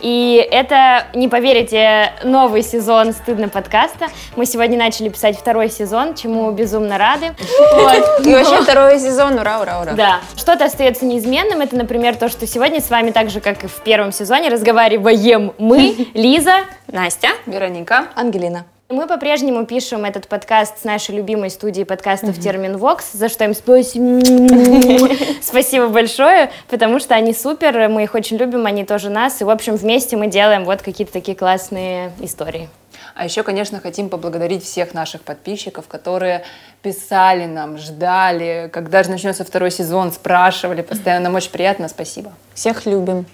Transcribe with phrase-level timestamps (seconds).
[0.00, 4.08] И это, не поверите, новый сезон «Стыдно» подкаста.
[4.36, 7.34] Мы сегодня начали писать второй сезон, чему безумно рады.
[7.74, 8.20] Вот.
[8.26, 9.92] И вообще второй сезон, ура, ура, ура.
[9.92, 10.20] Да.
[10.36, 11.60] Что-то остается неизменным.
[11.60, 15.52] Это, например, то, что сегодня с вами так же, как и в первом сезоне, разговариваем
[15.58, 18.64] мы, Лиза, Настя, Вероника, Ангелина.
[18.90, 24.20] Мы по-прежнему пишем этот подкаст с нашей любимой студии подкастов Терминвокс, за что им спасибо.
[25.42, 29.50] спасибо большое, потому что они супер, мы их очень любим, они тоже нас, и, в
[29.50, 32.68] общем, вместе мы делаем вот какие-то такие классные истории.
[33.14, 36.42] А еще, конечно, хотим поблагодарить всех наших подписчиков, которые
[36.82, 41.26] писали нам, ждали, когда же начнется второй сезон, спрашивали постоянно.
[41.26, 42.32] Нам очень приятно, спасибо.
[42.54, 43.24] Всех любим.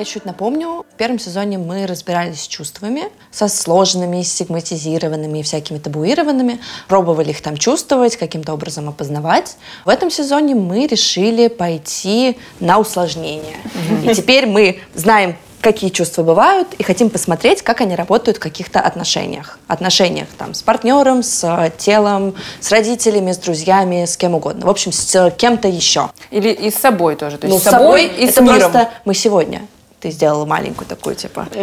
[0.00, 5.76] Я чуть напомню, в первом сезоне мы разбирались с чувствами, со сложными, стигматизированными и всякими
[5.76, 9.58] табуированными, пробовали их там чувствовать, каким-то образом опознавать.
[9.84, 13.58] В этом сезоне мы решили пойти на усложнение.
[14.02, 18.80] И теперь мы знаем, какие чувства бывают, и хотим посмотреть, как они работают в каких-то
[18.80, 19.58] отношениях.
[19.68, 24.64] Отношениях там с партнером, с э, телом, с родителями, с друзьями, с кем угодно.
[24.64, 26.08] В общем, с кем-то еще.
[26.30, 27.36] Или и с собой тоже.
[27.36, 28.60] То есть Ну, с собой и это с миром.
[28.60, 29.60] просто мы сегодня.
[30.00, 31.46] Ты сделала маленькую такую, типа.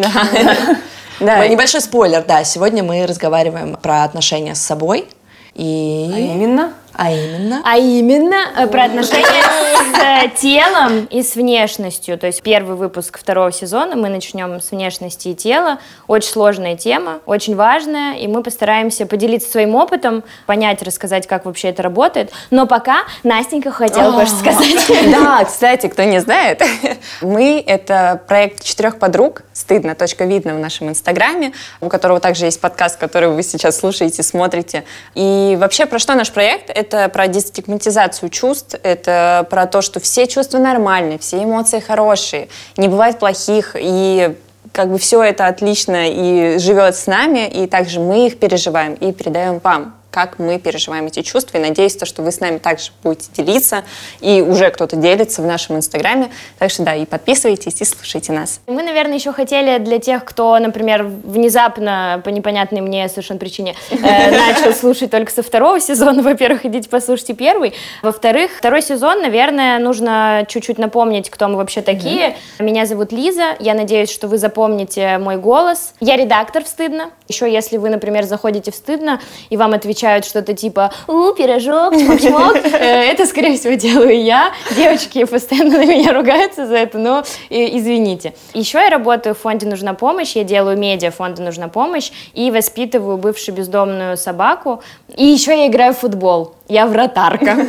[1.19, 1.47] Да.
[1.47, 2.43] Небольшой спойлер, да.
[2.43, 5.07] Сегодня мы разговариваем про отношения с собой.
[5.55, 6.11] И...
[6.13, 6.73] А именно?
[6.97, 7.61] А именно?
[7.63, 12.17] А именно э, про отношения с э, телом и с внешностью.
[12.17, 15.77] То есть первый выпуск второго сезона мы начнем с внешности и тела.
[16.07, 21.69] Очень сложная тема, очень важная, и мы постараемся поделиться своим опытом, понять, рассказать, как вообще
[21.69, 22.31] это работает.
[22.49, 24.67] Но пока Настенька хотела кое-что сказать.
[25.11, 26.63] Да, кстати, кто не знает,
[27.21, 32.59] мы— это проект четырех подруг, стыдно, точка видно в нашем инстаграме, у которого также есть
[32.59, 34.83] подкаст, который вы сейчас слушаете, смотрите.
[35.13, 36.69] И вообще про что наш проект?
[36.69, 42.87] Это про дестигматизацию чувств, это про то, что все чувства нормальные, все эмоции хорошие, не
[42.87, 44.35] бывает плохих, и
[44.71, 49.11] как бы все это отлично и живет с нами, и также мы их переживаем и
[49.11, 51.57] передаем вам как мы переживаем эти чувства.
[51.57, 53.83] И надеюсь, то, что вы с нами также будете делиться,
[54.19, 56.29] и уже кто-то делится в нашем инстаграме.
[56.57, 58.61] Так что да, и подписывайтесь, и слушайте нас.
[58.67, 64.31] Мы, наверное, еще хотели для тех, кто, например, внезапно, по непонятной мне совершенно причине, э,
[64.31, 67.73] начал слушать только со второго сезона, во-первых, идите послушайте первый.
[68.01, 72.35] Во-вторых, второй сезон, наверное, нужно чуть-чуть напомнить, кто мы вообще такие.
[72.59, 75.93] Меня зовут Лиза, я надеюсь, что вы запомните мой голос.
[75.99, 77.11] Я редактор в «Стыдно».
[77.27, 82.55] Еще если вы, например, заходите в «Стыдно», и вам отвечают что-то типа «У, пирожок, чмок-чмок»,
[82.73, 84.51] э, это, скорее всего, делаю я.
[84.75, 88.33] Девочки постоянно на меня ругаются за это, но э, извините.
[88.53, 93.17] Еще я работаю в фонде «Нужна помощь», я делаю медиа фонда «Нужна помощь» и воспитываю
[93.17, 94.81] бывшую бездомную собаку.
[95.15, 96.56] И еще я играю в футбол.
[96.67, 97.55] Я вратарка.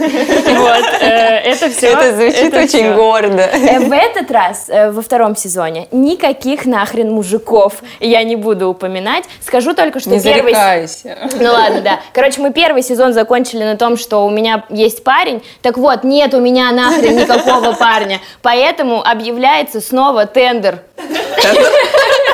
[0.59, 1.07] Вот, э,
[1.45, 1.89] это все.
[1.89, 3.43] Это звучит очень гордо.
[3.43, 9.25] Э, В этот раз, э, во втором сезоне, никаких нахрен мужиков я не буду упоминать.
[9.41, 10.53] Скажу только, что Не первый...
[10.53, 11.17] зарекайся.
[11.39, 12.01] Ну ладно, да.
[12.13, 15.43] Короче, мы первый сезон закончили на том, что у меня есть парень.
[15.63, 18.21] Так вот, нет у меня нахрен никакого парня.
[18.43, 20.81] Поэтому объявляется снова тендер.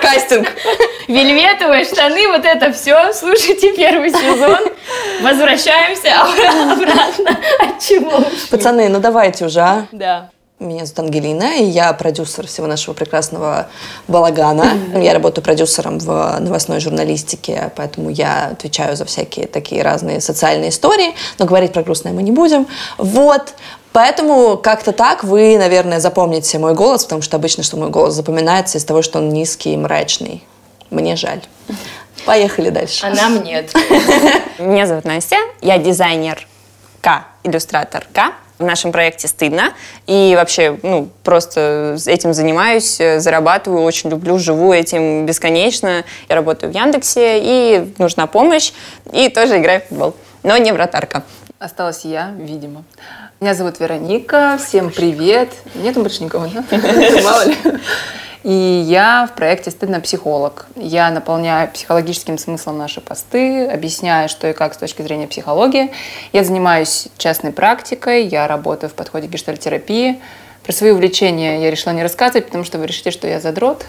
[0.00, 0.48] Кастинг.
[1.08, 3.12] Вельветовые штаны, вот это все.
[3.12, 4.60] Слушайте первый сезон.
[5.22, 7.38] Возвращаемся обратно.
[7.60, 8.24] От чего?
[8.50, 9.86] Пацаны, ну давайте уже, а?
[9.92, 10.30] Да.
[10.60, 13.66] Меня зовут Ангелина, и я продюсер всего нашего прекрасного
[14.06, 14.70] балагана.
[14.94, 21.14] Я работаю продюсером в новостной журналистике, поэтому я отвечаю за всякие такие разные социальные истории,
[21.38, 22.66] но говорить про грустное мы не будем.
[22.98, 23.54] Вот.
[23.92, 28.78] Поэтому как-то так вы, наверное, запомните мой голос, потому что обычно, что мой голос запоминается
[28.78, 30.44] из того, что он низкий и мрачный.
[30.90, 31.40] Мне жаль.
[32.24, 33.04] Поехали дальше.
[33.06, 33.72] А нам нет.
[34.58, 36.46] Меня зовут Настя, я дизайнер
[37.00, 38.32] К, иллюстратор К.
[38.58, 39.74] В нашем проекте «Стыдно».
[40.06, 46.04] И вообще, ну, просто этим занимаюсь, э, зарабатываю, очень люблю, живу этим бесконечно.
[46.28, 48.70] Я работаю в Яндексе, и нужна помощь,
[49.12, 50.14] и тоже играю в футбол.
[50.44, 51.24] Но не вратарка.
[51.58, 52.84] Осталась я, видимо.
[53.40, 55.48] Меня зовут Вероника, всем привет.
[55.74, 56.64] Нет больше никого, да?
[57.24, 57.56] Мало ли.
[58.44, 60.66] И я в проекте «Стыдно психолог».
[60.76, 65.90] Я наполняю психологическим смыслом наши посты, объясняю, что и как с точки зрения психологии.
[66.34, 70.20] Я занимаюсь частной практикой, я работаю в подходе гештальтерапии.
[70.64, 73.84] Про свои увлечения я решила не рассказывать, потому что вы решите, что я задрот.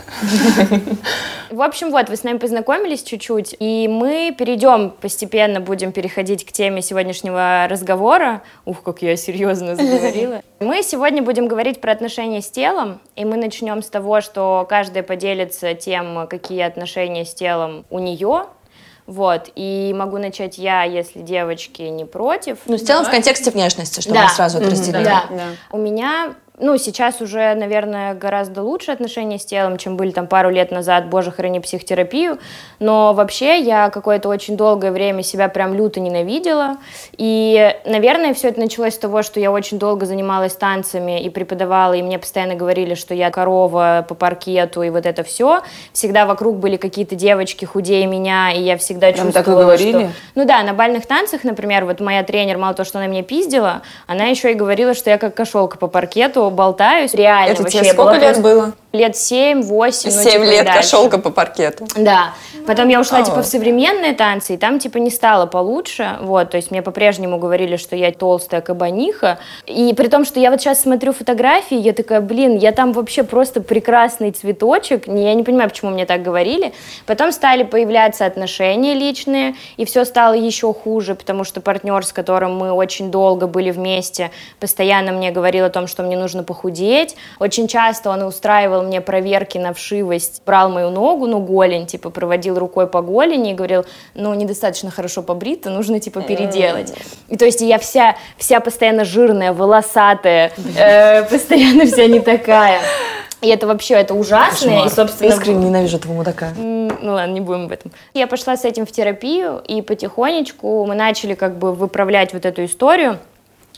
[1.49, 6.51] В общем, вот, вы с нами познакомились чуть-чуть, и мы перейдем, постепенно будем переходить к
[6.51, 8.41] теме сегодняшнего разговора.
[8.65, 10.41] Ух, как я серьезно заговорила.
[10.59, 15.03] Мы сегодня будем говорить про отношения с телом, и мы начнем с того, что каждая
[15.03, 18.45] поделится тем, какие отношения с телом у нее,
[19.05, 22.57] Вот, и могу начать я, если девочки не против.
[22.65, 24.29] Ну, в целом в контексте внешности, чтобы Да.
[24.29, 25.03] сразу это Мгм, разделить.
[25.03, 25.23] Да.
[25.29, 25.43] Да.
[25.71, 30.49] У меня, ну, сейчас уже, наверное, гораздо лучше отношения с телом, чем были там пару
[30.49, 32.39] лет назад, боже, храни психотерапию,
[32.79, 36.77] но вообще я какое-то очень долгое время себя прям люто ненавидела,
[37.17, 41.93] и, наверное, все это началось с того, что я очень долго занималась танцами и преподавала,
[41.93, 45.61] и мне постоянно говорили, что я корова по паркету и вот это все.
[45.91, 50.05] Всегда вокруг были какие-то девочки худее меня, и я всегда Прям чувствовала, так и говорили?
[50.05, 50.15] что...
[50.35, 53.81] Ну да, на бальных танцах, например, вот моя тренер, мало того, что она меня пиздила,
[54.07, 57.13] она еще и говорила, что я как кошелка по паркету болтаюсь.
[57.13, 57.79] Реально Это вообще.
[57.79, 58.71] тебе сколько лет просто- было?
[58.93, 60.09] Лет семь, восемь.
[60.13, 60.81] ну, Семь типа, лет дальше.
[60.81, 61.85] кошелка по паркету.
[61.95, 62.33] Да.
[62.65, 63.23] Потом я ушла, О.
[63.23, 67.37] типа, в современные танцы, и там, типа, не стало получше, вот, то есть мне по-прежнему
[67.37, 71.93] говорили, что я толстая кабаниха, и при том, что я вот сейчас смотрю фотографии, я
[71.93, 76.73] такая, блин, я там вообще просто прекрасный цветочек, я не понимаю, почему мне так говорили.
[77.05, 82.57] Потом стали появляться отношения личные, и все стало еще хуже, потому что партнер, с которым
[82.57, 87.15] мы очень долго были вместе, постоянно мне говорил о том, что мне нужно похудеть.
[87.39, 92.54] Очень часто он устраивал мне проверки на вшивость, брал мою ногу, ну, голень, типа, проводил
[92.57, 96.93] рукой по голени и говорил, ну, недостаточно хорошо побрито, нужно, типа, переделать.
[97.29, 102.81] И то есть я вся, вся постоянно жирная, волосатая, э, постоянно вся не такая.
[103.41, 105.29] И это вообще, это ужасно, и, собственно...
[105.29, 106.49] Искренне ненавижу этого мудака.
[106.57, 107.91] Ну ладно, не будем об этом.
[108.13, 112.65] Я пошла с этим в терапию, и потихонечку мы начали как бы выправлять вот эту
[112.65, 113.19] историю.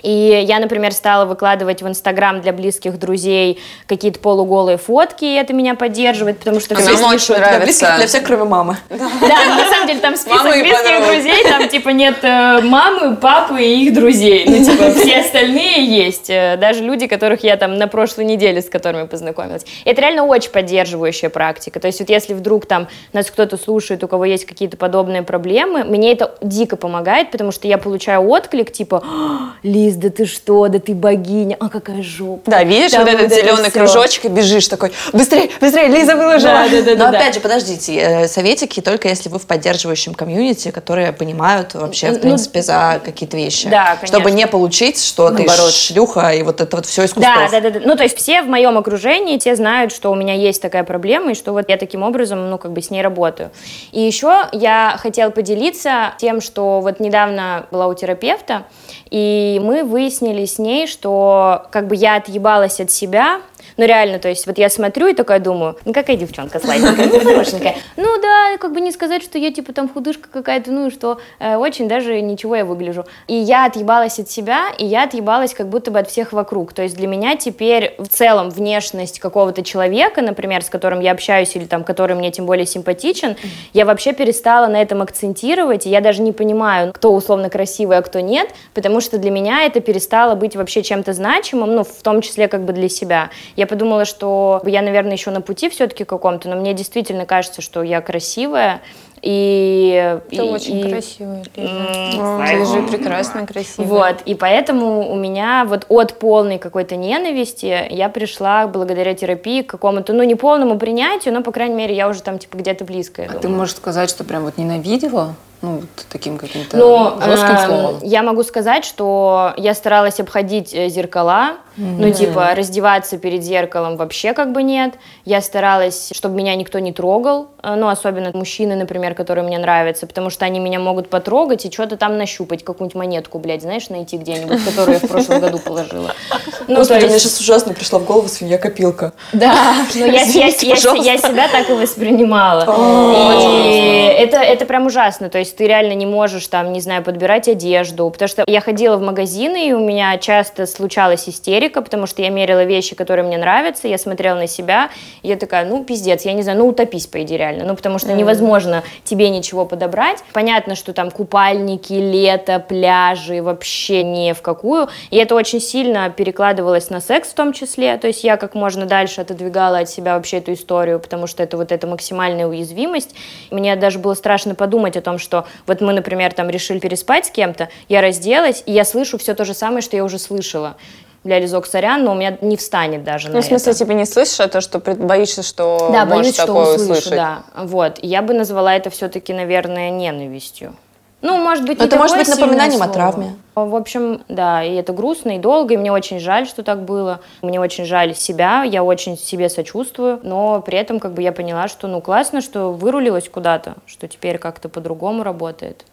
[0.03, 5.53] И я, например, стала выкладывать в Инстаграм для близких друзей какие-то полуголые фотки, и это
[5.53, 7.97] меня поддерживает, потому что А все нам очень Для близких, нравится.
[7.97, 8.77] для всех, кроме мамы.
[8.89, 13.61] да, на самом деле там список Мамы близких друзей, там типа нет э, мамы, папы
[13.63, 14.45] и их друзей.
[14.47, 16.29] Ну, типа, все остальные есть.
[16.29, 19.63] Э, Даже люди, которых я там на прошлой неделе с которыми познакомилась.
[19.85, 21.79] И это реально очень поддерживающая практика.
[21.79, 25.83] То есть вот если вдруг там нас кто-то слушает, у кого есть какие-то подобные проблемы,
[25.83, 29.53] мне это дико помогает, потому что я получаю отклик, типа, «А,
[29.87, 32.51] Лиз, да ты что, да ты богиня, а какая жопа.
[32.51, 36.51] Да, видишь Там вот этот это зеленый кружочек и бежишь такой, быстрее, быстрее, Лиза выложила.
[36.51, 37.17] Да, да, да, Но да, да.
[37.19, 42.13] опять же, подождите, э, советики только если вы в поддерживающем комьюнити, которые понимают вообще, в
[42.15, 43.69] Ну, принципе, за какие-то вещи.
[43.69, 44.07] Да, конечно.
[44.07, 45.71] Чтобы не получить, что ты Наоборот.
[45.71, 47.33] шлюха и вот это вот все из кустов.
[47.33, 47.85] Да, да, да, да.
[47.85, 51.31] Ну, то есть все в моем окружении, те знают, что у меня есть такая проблема,
[51.31, 53.51] и что вот я таким образом, ну, как бы с ней работаю.
[53.91, 58.63] И еще я хотела поделиться тем, что вот недавно была у терапевта,
[59.09, 63.41] и мы выяснили с ней, что как бы я отъебалась от себя,
[63.77, 67.19] ну, реально, то есть вот я смотрю и такая думаю, ну, какая девчонка сладенькая, ну,
[67.19, 67.75] хорошенькая.
[67.95, 71.55] Ну, да, как бы не сказать, что я, типа, там худышка какая-то, ну, что э,
[71.55, 73.05] очень даже ничего я выгляжу.
[73.27, 76.73] И я отъебалась от себя, и я отъебалась как будто бы от всех вокруг.
[76.73, 81.55] То есть для меня теперь в целом внешность какого-то человека, например, с которым я общаюсь,
[81.55, 83.35] или там, который мне тем более симпатичен,
[83.73, 88.01] я вообще перестала на этом акцентировать, и я даже не понимаю, кто условно красивый, а
[88.01, 92.21] кто нет, потому что для меня это перестало быть вообще чем-то значимым, ну, в том
[92.21, 93.29] числе как бы для себя.
[93.55, 97.83] Я подумала, что я, наверное, еще на пути все-таки каком-то, но мне действительно кажется, что
[97.83, 98.81] я красивая,
[99.21, 100.19] и...
[100.29, 102.41] Ты и- очень и- красивая, Лиза.
[102.47, 103.87] Ты же прекрасно красивая.
[103.87, 109.69] вот, и поэтому у меня вот от полной какой-то ненависти я пришла благодаря терапии к
[109.71, 113.23] какому-то, ну, не полному принятию, но, по крайней мере, я уже там, типа, где-то близко.
[113.23, 113.59] А ты думаю.
[113.59, 115.35] можешь сказать, что прям вот ненавидела?
[115.61, 117.95] Ну, вот таким каким-то Ну, жестким эм, словом.
[118.03, 124.33] я могу сказать, что я старалась обходить э, зеркала, ну, типа, раздеваться перед зеркалом вообще
[124.33, 124.95] как бы нет.
[125.25, 130.07] Я старалась, чтобы меня никто не трогал, э, ну, особенно мужчины, например, которые мне нравятся,
[130.07, 134.17] потому что они меня могут потрогать и что-то там нащупать, какую-нибудь монетку, блядь, знаешь, найти
[134.17, 136.11] где-нибудь, которую я в прошлом году положила.
[136.67, 139.13] Ну, то Господи, мне сейчас ужасно пришла в голову свинья-копилка.
[139.31, 142.65] да, но я, я- себя так и воспринимала.
[143.39, 145.29] И это, это прям ужасно.
[145.29, 148.09] То есть ты реально не можешь там, не знаю, подбирать одежду.
[148.09, 152.29] Потому что я ходила в магазины, и у меня часто случалась истерика, потому что я
[152.29, 154.89] мерила вещи, которые мне нравятся, я смотрела на себя,
[155.21, 157.65] и я такая, ну, пиздец, я не знаю, ну, утопись, по идее, реально.
[157.65, 160.23] Ну, потому что невозможно тебе ничего подобрать.
[160.33, 164.89] Понятно, что там купальники, лето, пляжи, вообще ни в какую.
[165.09, 167.97] И это очень сильно перекладывалось на секс в том числе.
[167.97, 171.57] То есть я как можно дальше отодвигала от себя вообще эту историю, потому что это
[171.57, 173.15] вот эта максимальная уязвимость.
[173.51, 177.29] Мне даже было страшно подумать о том, что вот мы, например, там решили переспать с
[177.31, 180.77] кем-то, я разделась, и я слышу все то же самое, что я уже слышала.
[181.23, 183.79] Бля, Лизок, сорян, но у меня не встанет даже Ну, в смысле, это.
[183.79, 187.11] типа не слышишь, а то, что боишься, что Да, можешь боюсь, что такое услышу, услышать.
[187.11, 187.43] да.
[187.55, 187.99] Вот.
[188.01, 190.75] Я бы назвала это все-таки, наверное, ненавистью.
[191.21, 192.93] Ну, может быть, это может быть напоминанием сильное о слово.
[192.93, 193.35] травме.
[193.55, 197.21] В общем, да, и это грустно и долго, и мне очень жаль, что так было.
[197.41, 201.67] Мне очень жаль себя, я очень себе сочувствую, но при этом как бы я поняла,
[201.67, 205.85] что ну классно, что вырулилась куда-то, что теперь как-то по-другому работает.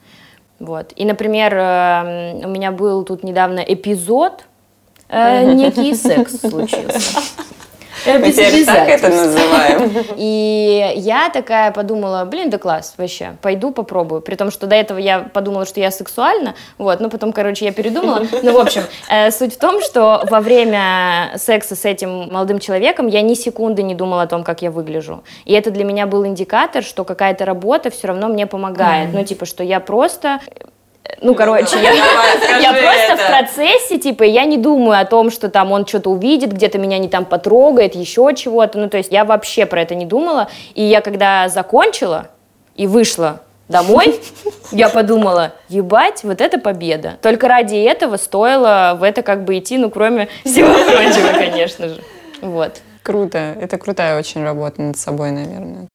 [0.59, 0.93] Вот.
[0.95, 4.45] И, например, э, у меня был тут недавно эпизод,
[5.09, 7.21] э, некий секс случился.
[8.07, 9.93] Мы теперь так это называем.
[10.17, 14.21] И я такая подумала, блин, да класс, вообще, пойду попробую.
[14.21, 17.73] При том, что до этого я подумала, что я сексуальна, вот, но потом, короче, я
[17.73, 18.23] передумала.
[18.43, 23.07] Ну, в общем, э, суть в том, что во время секса с этим молодым человеком
[23.07, 25.25] я ни секунды не думала о том, как я выгляжу.
[25.45, 29.13] И это для меня был индикатор, что какая-то работа все равно мне помогает.
[29.13, 30.41] Ну, типа, что я просто
[31.21, 31.93] ну, короче, я,
[32.61, 36.53] я просто в процессе, типа, я не думаю о том, что там он что-то увидит,
[36.53, 38.79] где-то меня не там потрогает, еще чего-то.
[38.79, 40.49] Ну, то есть я вообще про это не думала.
[40.75, 42.29] И я когда закончила
[42.77, 44.21] и вышла домой,
[44.73, 47.19] я подумала, ебать, вот это победа.
[47.23, 52.03] Только ради этого стоило в это как бы идти, ну, кроме всего прочего, конечно же.
[52.41, 52.81] Вот.
[53.03, 53.55] Круто.
[53.61, 55.89] Это крутая очень работа над собой, наверное.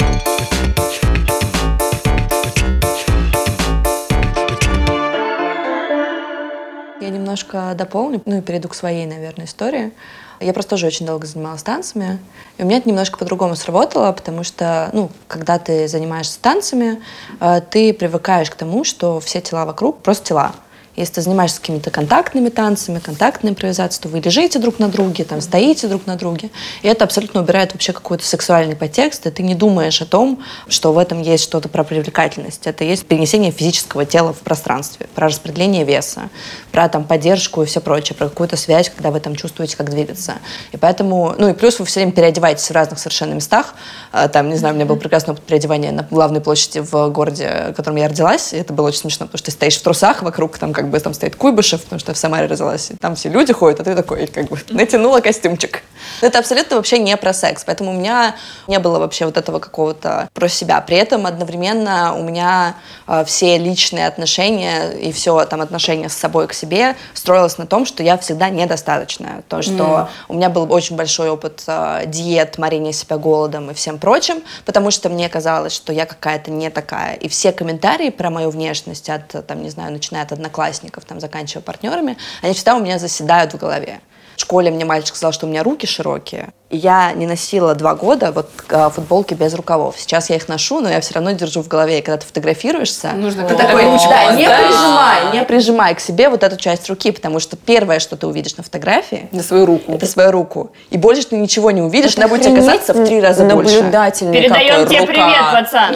[7.00, 9.94] Я немножко дополню, ну и перейду к своей, наверное, истории.
[10.42, 12.20] Я просто тоже очень долго занималась танцами,
[12.58, 17.02] и у меня это немножко по-другому сработало, потому что, ну, когда ты занимаешься танцами,
[17.40, 20.52] э, ты привыкаешь к тому, что все тела вокруг просто тела.
[21.00, 25.40] Если ты занимаешься какими-то контактными танцами, контактной импровизацией, то вы лежите друг на друге, там,
[25.40, 26.50] стоите друг на друге.
[26.82, 30.92] И это абсолютно убирает вообще какой-то сексуальный подтекст, и ты не думаешь о том, что
[30.92, 32.68] в этом есть что-то про привлекательность.
[32.68, 36.30] Это есть перенесение физического тела в пространстве, про распределение веса,
[36.74, 40.34] про там, поддержку и все прочее, про какую-то связь, когда вы там чувствуете, как двигаться.
[40.74, 43.74] И поэтому, ну и плюс вы все время переодеваетесь в разных совершенно местах.
[44.12, 47.68] А, Там, не знаю, у меня был прекрасный опыт переодевания на главной площади в городе,
[47.70, 48.52] в котором я родилась.
[48.52, 51.00] И это было очень смешно, потому что ты стоишь в трусах, вокруг там как бы
[51.00, 52.92] там стоит Куйбышев, потому что я в Самаре родилась.
[53.00, 55.84] Там все люди ходят, а ты такой как бы натянула костюмчик.
[56.22, 57.64] Но это абсолютно вообще не про секс.
[57.66, 58.36] Поэтому у меня
[58.68, 60.82] не было вообще вот этого какого-то про себя.
[60.82, 62.76] При этом одновременно у меня
[63.08, 67.86] э, все личные отношения и все там отношения с собой к себе строилось на том,
[67.86, 69.44] что я всегда недостаточная.
[69.48, 73.98] То, что у меня был очень большой опыт э, диет, морения себя голодом и всем
[74.00, 77.16] прочим, потому что мне казалось, что я какая-то не такая.
[77.16, 81.64] И все комментарии про мою внешность от, там, не знаю, начиная от одноклассников, там, заканчивая
[81.64, 84.02] партнерами, они всегда у меня заседают в голове.
[84.40, 86.54] В школе мне мальчик сказал, что у меня руки широкие.
[86.70, 89.96] И я не носила два года вот э, футболки без рукавов.
[90.00, 92.00] Сейчас я их ношу, но я все равно держу в голове.
[92.00, 94.68] И когда ты фотографируешься, Нужно ты такой, ручку да, не поставить.
[94.70, 98.56] прижимай, не прижимай к себе вот эту часть руки, потому что первое, что ты увидишь
[98.56, 99.92] на фотографии, На свою руку.
[99.92, 100.72] это свою руку.
[100.90, 103.76] И больше ты ничего не увидишь, она будет тебе казаться в три раза больше.
[103.76, 105.12] Наблюдательный Передаем тебе рука.
[105.12, 105.96] привет, пацан.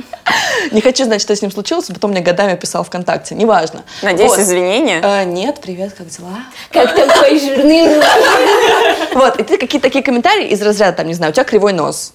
[0.72, 3.82] Не хочу знать, что с ним случилось, потом мне годами писал ВКонтакте, неважно.
[4.02, 4.40] Надеюсь, Вот.
[4.40, 5.00] извинения.
[5.00, 6.38] Э, нет, привет, как дела?
[6.72, 6.96] Как
[7.38, 9.14] жирные руки?
[9.14, 12.12] Вот, и ты какие-то такие комментарии из разряда, там, не знаю, у тебя кривой нос,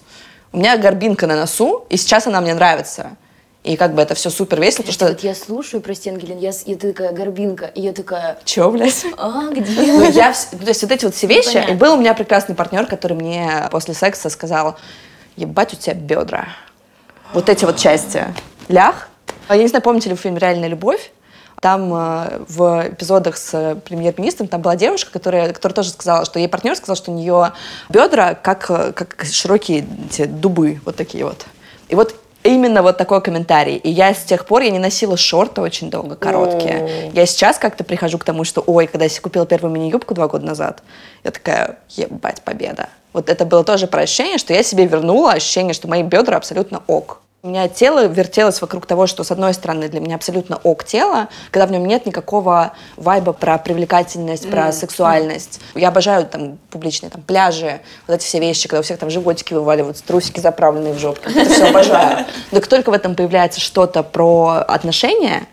[0.52, 3.16] у меня горбинка на носу, и сейчас она мне нравится.
[3.64, 5.06] И как бы это все супер весело, потому что...
[5.06, 9.04] Вот я слушаю, прости, Ангелин, я, ты такая горбинка, и я такая, Че, блядь?
[9.16, 9.92] а, где?
[9.92, 11.52] Ну, я, то есть вот эти вот все вещи.
[11.52, 11.72] понятно.
[11.72, 14.76] И был у меня прекрасный партнер, который мне после секса сказал,
[15.36, 16.48] ебать у тебя бедра.
[17.32, 18.24] Вот эти вот части.
[18.68, 19.08] Лях.
[19.46, 21.12] А Я не знаю, помните ли вы фильм «Реальная любовь»?
[21.62, 26.40] Там э, в эпизодах с э, премьер-министром там была девушка, которая, которая тоже сказала, что
[26.40, 27.52] ей партнер сказал, что у нее
[27.88, 31.46] бедра как, э, как широкие эти дубы, вот такие вот.
[31.88, 33.76] И вот именно вот такой комментарий.
[33.76, 37.12] И я с тех пор, я не носила шорты очень долго, короткие.
[37.14, 40.26] Я сейчас как-то прихожу к тому, что, ой, когда я себе купила первую мини-юбку два
[40.26, 40.82] года назад,
[41.22, 42.88] я такая, ебать, победа.
[43.12, 46.82] Вот это было тоже про ощущение, что я себе вернула ощущение, что мои бедра абсолютно
[46.88, 47.21] ок.
[47.44, 51.28] У меня тело вертелось вокруг того, что, с одной стороны, для меня абсолютно ок тело,
[51.50, 55.60] когда в нем нет никакого вайба про привлекательность, про сексуальность.
[55.74, 59.54] Я обожаю там публичные там, пляжи, вот эти все вещи, когда у всех там животики
[59.54, 61.28] вываливаются, трусики заправленные в жопу.
[61.28, 62.26] Это все обожаю.
[62.52, 65.48] Но как только в этом появляется что-то про отношения,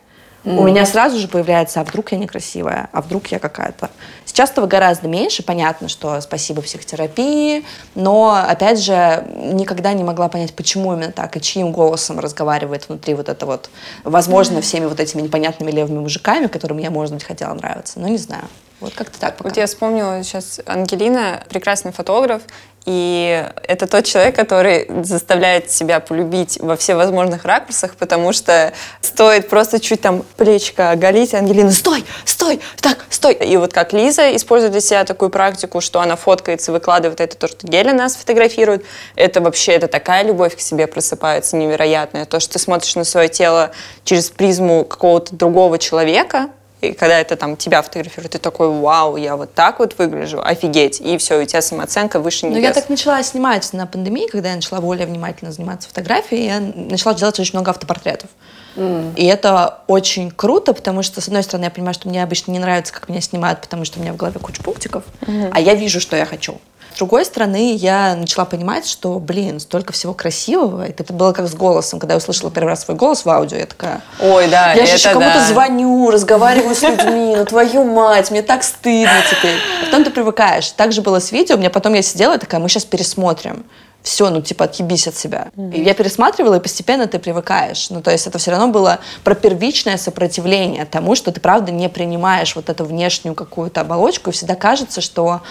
[0.46, 3.89] у меня сразу же появляется, а вдруг я некрасивая, а вдруг я какая-то.
[4.25, 7.65] Сейчас этого гораздо меньше, понятно, что спасибо психотерапии,
[7.96, 13.15] но, опять же, никогда не могла понять, почему именно так, и чьим голосом разговаривает внутри
[13.15, 13.69] вот это вот,
[14.03, 18.17] возможно, всеми вот этими непонятными левыми мужиками, которым я, может быть, хотела нравиться, но не
[18.17, 18.46] знаю.
[18.79, 19.50] Вот как-то так пока.
[19.50, 22.43] Вот я вспомнила сейчас Ангелина, прекрасный фотограф,
[22.86, 29.79] и это тот человек, который заставляет себя полюбить во всевозможных ракурсах, потому что стоит просто
[29.79, 33.33] чуть там плечко оголить, Ангелина, стой, стой, так, стой.
[33.33, 37.48] И вот как Лиза использует для себя такую практику, что она фоткается, выкладывает это, то,
[37.48, 42.25] что Геля нас фотографирует, это вообще, это такая любовь к себе просыпается невероятная.
[42.25, 43.71] То, что ты смотришь на свое тело
[44.05, 46.50] через призму какого-то другого человека,
[46.81, 51.01] и когда это там тебя фотографируют, ты такой, вау, я вот так вот выгляжу, офигеть.
[51.01, 52.57] И все, у тебя самооценка выше небес.
[52.57, 56.59] Ну, я так начала снимать на пандемии, когда я начала более внимательно заниматься фотографией, я
[56.59, 58.29] начала делать очень много автопортретов.
[58.75, 59.15] Mm.
[59.15, 62.59] И это очень круто, потому что, с одной стороны, я понимаю, что мне обычно не
[62.59, 65.51] нравится, как меня снимают, потому что у меня в голове куча пунктиков, mm-hmm.
[65.53, 66.59] а я вижу, что я хочу.
[67.00, 70.86] С другой стороны, я начала понимать, что, блин, столько всего красивого.
[70.86, 71.98] И это было как с голосом.
[71.98, 74.01] Когда я услышала первый раз свой голос в аудио, я такая...
[74.20, 75.48] Ой, да, Я еще кому-то да.
[75.48, 79.60] звоню, разговариваю с людьми, ну твою мать, мне так стыдно теперь.
[79.82, 80.72] А потом ты привыкаешь.
[80.72, 81.56] Так же было с видео.
[81.56, 83.63] У меня потом я сидела и такая, мы сейчас пересмотрим
[84.01, 85.51] все, ну, типа, отъебись от себя.
[85.56, 85.75] Mm-hmm.
[85.75, 87.89] И я пересматривала, и постепенно ты привыкаешь.
[87.89, 91.88] Ну, то есть это все равно было про первичное сопротивление тому, что ты, правда, не
[91.88, 95.41] принимаешь вот эту внешнюю какую-то оболочку, и всегда кажется, что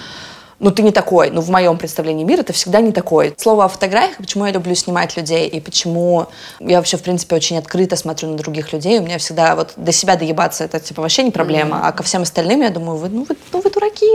[0.61, 1.31] ну, ты не такой.
[1.31, 3.35] Ну, в моем представлении мира ты всегда не такой.
[3.37, 6.27] Слово о фотографиях, почему я люблю снимать людей, и почему
[6.59, 8.99] я вообще, в принципе, очень открыто смотрю на других людей.
[8.99, 11.77] У меня всегда вот до себя доебаться, это, типа, вообще не проблема.
[11.77, 11.89] Mm-hmm.
[11.89, 14.11] А ко всем остальным я думаю, вы, ну, вы, ну, вы дураки.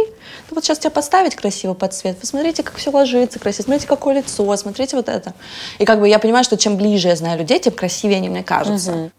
[0.49, 2.17] Ну, вот сейчас тебя подставить красиво под цвет.
[2.19, 3.63] Вы смотрите, как все ложится красиво.
[3.63, 4.57] Смотрите, какое лицо.
[4.57, 5.33] Смотрите вот это.
[5.79, 8.43] И как бы я понимаю, что чем ближе я знаю людей, тем красивее они мне
[8.43, 8.91] кажутся.
[8.91, 9.11] Mm-hmm.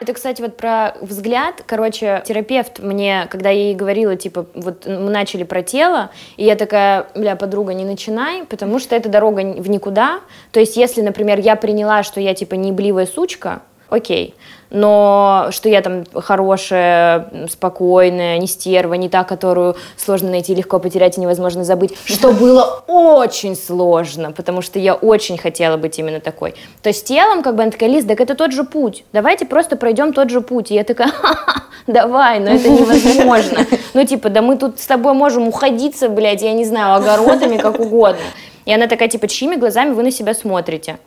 [0.00, 1.62] Это, кстати, вот про взгляд.
[1.66, 6.56] Короче, терапевт мне, когда я ей говорила, типа, вот мы начали про тело, и я
[6.56, 10.20] такая, бля, подруга, не начинай, потому что это дорога в никуда.
[10.52, 14.34] То есть, если, например, я приняла, что я, типа, неибливая сучка, окей
[14.70, 21.18] но что я там хорошая, спокойная, не стерва, не та, которую сложно найти, легко потерять
[21.18, 26.54] и невозможно забыть, что было очень сложно, потому что я очень хотела быть именно такой.
[26.82, 29.76] То есть телом, как бы, она такая, Лиз, так это тот же путь, давайте просто
[29.76, 30.70] пройдем тот же путь.
[30.70, 33.66] И я такая, ха-ха, давай, но это невозможно.
[33.92, 37.80] Ну, типа, да мы тут с тобой можем уходиться, блядь, я не знаю, огородами, как
[37.80, 38.22] угодно.
[38.64, 40.98] И она такая, типа, чьими глазами вы на себя смотрите?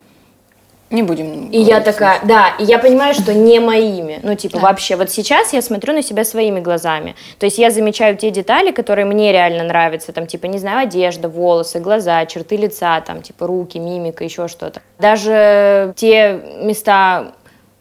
[0.94, 1.50] Не будем.
[1.50, 4.20] И я такая, да, и я понимаю, что не моими.
[4.22, 4.68] Ну, типа, да.
[4.68, 7.16] вообще, вот сейчас я смотрю на себя своими глазами.
[7.40, 10.14] То есть я замечаю те детали, которые мне реально нравятся.
[10.14, 14.84] Там, типа, не знаю, одежда, волосы, глаза, черты лица, там, типа, руки, мимика, еще что-то.
[15.00, 17.34] Даже те места,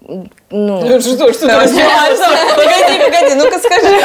[0.08, 2.24] ну, ну что, что ты раздеваешься?
[2.56, 4.00] Погоди, погоди, ну-ка скажи.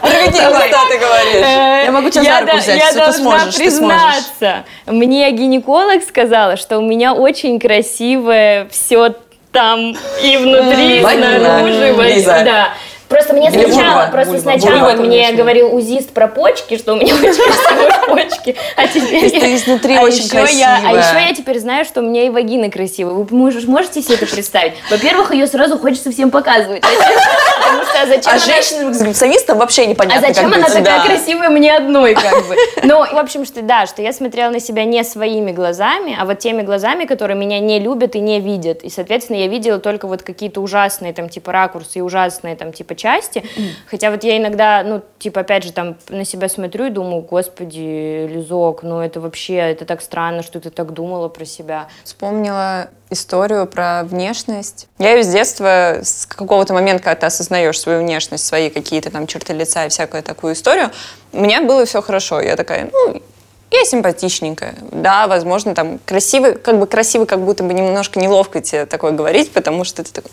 [0.00, 1.84] Про какие места ты говоришь?
[1.84, 4.64] Я могу тебя за руку взять, Я должна признаться.
[4.86, 9.14] Мне гинеколог сказала, что у меня очень красивое все
[9.50, 12.44] там и внутри, и снаружи.
[12.44, 12.68] Да.
[13.14, 15.36] Просто мне Или сначала, вульва, просто вульва, сначала вульва, мне конечно.
[15.36, 20.02] говорил узист про почки, что у меня очень красивые почки, а теперь ты изнутри а
[20.02, 20.80] очень красивая.
[20.84, 23.14] А еще я теперь знаю, что у меня и вагина красивая.
[23.14, 24.72] Вы можете себе это представить?
[24.90, 26.82] Во-первых, ее сразу хочется всем показывать.
[27.64, 32.46] Потому что зачем а женщинам-экзибиционистам вообще непонятно, А зачем она такая красивая мне одной, как
[32.48, 32.56] бы?
[32.82, 36.40] Ну, в общем, что да, что я смотрела на себя не своими глазами, а вот
[36.40, 38.82] теми глазами, которые меня не любят и не видят.
[38.82, 42.94] И, соответственно, я видела только вот какие-то ужасные там типа ракурсы и ужасные там типа
[43.04, 43.38] части.
[43.38, 43.68] Mm.
[43.90, 48.26] Хотя вот я иногда, ну, типа, опять же, там на себя смотрю и думаю, господи,
[48.26, 51.88] Лизок, ну это вообще, это так странно, что ты так думала про себя.
[52.04, 54.88] Вспомнила историю про внешность.
[54.98, 59.26] Я ее с детства, с какого-то момента, когда ты осознаешь свою внешность, свои какие-то там
[59.26, 60.90] черты лица и всякую такую историю,
[61.32, 62.40] у меня было все хорошо.
[62.40, 63.22] Я такая, ну,
[63.70, 64.76] я симпатичненькая.
[64.92, 69.52] Да, возможно, там красивый, как бы красивый, как будто бы немножко неловко тебе такое говорить,
[69.52, 70.30] потому что ты такой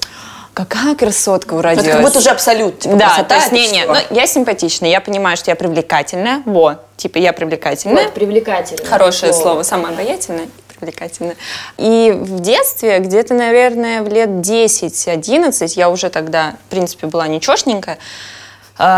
[0.53, 1.87] какая красотка уродилась.
[1.87, 2.79] Это как будто уже абсолют.
[2.79, 6.41] Типа, да, красота, то есть, не, не, ну, я симпатичная, я понимаю, что я привлекательная,
[6.45, 8.03] вот, типа, я привлекательная.
[8.03, 8.85] Вот, привлекательная.
[8.85, 10.47] Хорошее слово, слово самое обаятельное
[10.81, 11.35] привлекательная.
[11.77, 17.95] И в детстве, где-то, наверное, в лет 10-11, я уже тогда, в принципе, была ничошненькая,
[17.95, 17.97] а,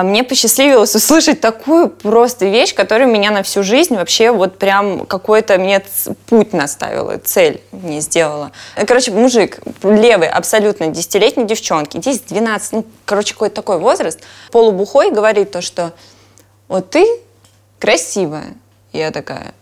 [0.04, 5.58] мне посчастливилось услышать такую просто вещь, которая меня на всю жизнь вообще вот прям какой-то
[5.58, 5.84] мне
[6.28, 8.52] путь наставила, цель мне сделала.
[8.88, 14.20] Короче, мужик левый, абсолютно десятилетней девчонки, 10-12, ну, короче, какой-то такой возраст,
[14.52, 15.92] полубухой, говорит то, что
[16.68, 17.06] вот ты
[17.80, 18.56] красивая.
[18.94, 19.54] Я такая,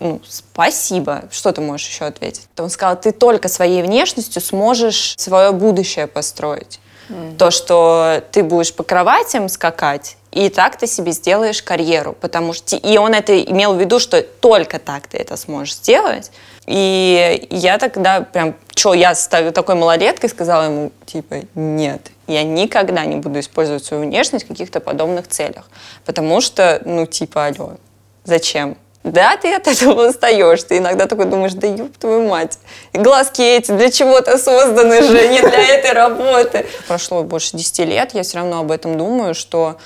[0.00, 1.24] ну, спасибо.
[1.30, 2.48] Что ты можешь еще ответить?
[2.58, 6.80] Он сказал, ты только своей внешностью сможешь свое будущее построить.
[7.08, 7.36] Mm.
[7.36, 12.74] То, что ты будешь по кроватям скакать и так ты себе сделаешь карьеру, потому что
[12.74, 16.32] и он это имел в виду, что только так ты это сможешь сделать.
[16.66, 23.04] И я тогда прям, что, я с такой малолеткой сказала ему, типа, нет, я никогда
[23.04, 25.68] не буду использовать свою внешность в каких-то подобных целях.
[26.04, 27.74] Потому что, ну, типа, алло,
[28.24, 28.76] зачем?
[29.04, 30.62] Да, ты от этого устаешь.
[30.62, 32.58] Ты иногда такой думаешь, да ёб твою мать.
[32.94, 36.66] Глазки эти для чего-то созданы же, не для этой работы.
[36.88, 39.76] Прошло больше 10 лет, я все равно об этом думаю, что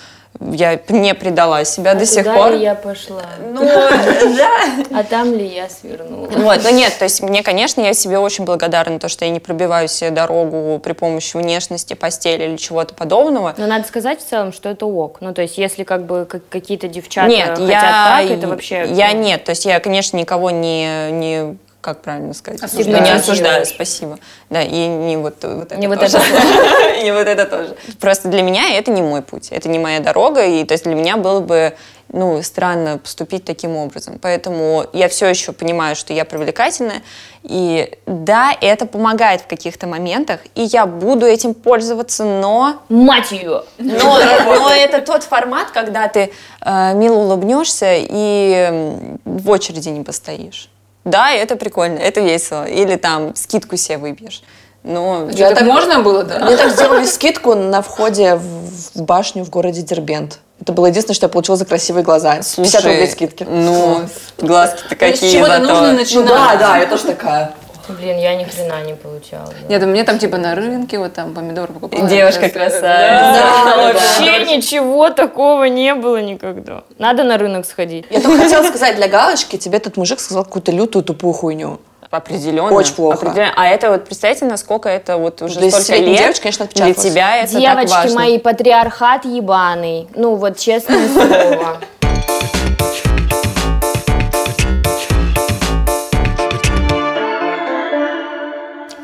[0.40, 2.52] я не предала себя а до сих пор.
[2.52, 3.24] ли я пошла?
[3.52, 4.50] Ну, да.
[4.92, 6.28] А там ли я свернула?
[6.28, 9.40] Вот, ну нет, то есть мне, конечно, я себе очень благодарна, то, что я не
[9.40, 13.54] пробиваю себе дорогу при помощи внешности, постели или чего-то подобного.
[13.56, 15.18] Но надо сказать в целом, что это ок.
[15.20, 18.86] Ну, то есть, если как бы как- какие-то девчата Нет, хотят я, так, это вообще...
[18.90, 21.56] Я нет, то есть я, конечно, никого не, не
[21.88, 22.62] как правильно сказать?
[22.62, 22.98] Осуждаю.
[22.98, 24.18] Ну, не осуждаю, спасибо.
[24.50, 26.18] Да, и не вот, вот это Не вот тоже.
[26.18, 27.76] это И не вот это тоже.
[27.98, 30.94] Просто для меня это не мой путь, это не моя дорога, и то есть для
[30.94, 31.72] меня было бы
[32.12, 34.18] ну, странно поступить таким образом.
[34.20, 37.02] Поэтому я все еще понимаю, что я привлекательная.
[37.42, 43.62] И да, это помогает в каких-то моментах, и я буду этим пользоваться, но Мать ее!
[43.78, 50.68] но, но это тот формат, когда ты э, мило улыбнешься и в очереди не постоишь.
[51.04, 52.66] Да, это прикольно, это весело.
[52.66, 54.42] Или там скидку себе выбьешь.
[54.84, 56.40] Но Что, так можно было, да?
[56.40, 60.38] Мне так сделали скидку на входе в, башню в городе Дербент.
[60.60, 62.36] Это было единственное, что я получила за красивые глаза.
[62.36, 63.46] 50 рублей скидки.
[63.48, 64.02] Ну,
[64.38, 66.28] глазки-то То есть с какие чего-то нужно Ну начинать.
[66.28, 67.52] да, да, я тоже такая.
[67.88, 69.46] Блин, я ни хрена не получала.
[69.46, 69.68] да.
[69.68, 72.06] Нет, мне там типа на рынке вот там помидоры покупала.
[72.08, 72.80] Девушка Красавица.
[72.82, 76.82] Да, да, Вообще ничего такого не было никогда.
[76.98, 78.04] Надо на рынок сходить.
[78.10, 81.80] Я только хотела сказать для галочки, тебе этот мужик сказал какую-то лютую тупую хуйню.
[82.10, 82.72] Определенно.
[82.74, 83.16] Очень плохо.
[83.18, 83.52] Определенно.
[83.56, 86.18] А это вот, представьте, насколько это вот уже Для столько лет.
[86.18, 88.14] девочки, конечно, для тебя это так Девочки важно.
[88.20, 90.08] мои, патриархат ебаный.
[90.14, 91.76] Ну вот честное слово.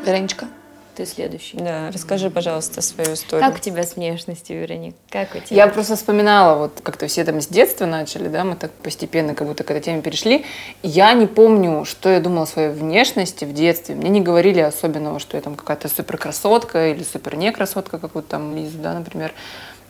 [0.05, 0.47] Вероничка.
[0.95, 1.57] Ты следующий.
[1.57, 3.45] Да, расскажи, пожалуйста, свою историю.
[3.45, 4.95] Как у тебя с внешностью, Вероник?
[5.09, 5.65] Как у тебя?
[5.65, 9.45] Я просто вспоминала, вот как-то все там с детства начали, да, мы так постепенно как
[9.45, 10.45] будто к этой теме перешли.
[10.83, 13.93] Я не помню, что я думала о своей внешности в детстве.
[13.93, 18.15] Мне не говорили особенного, что я там какая-то супер красотка или супер не красотка, как
[18.15, 19.33] вот там Лизу, да, например,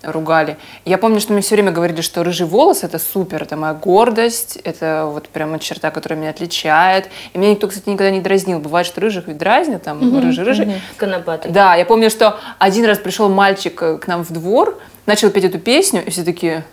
[0.04, 0.58] ругали.
[0.86, 4.58] Я помню, что мне все время говорили, что рыжий волос это супер, это моя гордость,
[4.64, 7.10] это вот прямо черта, которая меня отличает.
[7.34, 8.60] И меня никто, кстати, никогда не дразнил.
[8.60, 10.82] Бывает, что рыжих ведь дразнят, там рыжий-рыжий.
[10.98, 11.52] Конопатый.
[11.52, 15.46] Да, я помню, что один раз пришел мальчик э, к нам в двор, начал петь
[15.46, 16.64] эту песню, и все такие...